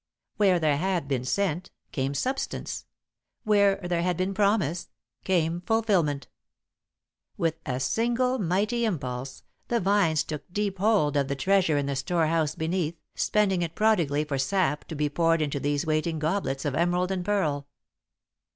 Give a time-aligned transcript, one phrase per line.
[0.37, 2.87] Where there had been scent, came substance;
[3.43, 4.89] where there had been promise,
[5.23, 6.27] came fulfilment.
[7.37, 11.95] With a single mighty impulse the vines took deep hold of the treasure in the
[11.95, 16.73] storehouse beneath, spending it prodigally for sap to be poured into these waiting goblets of
[16.73, 17.67] emerald and pearl.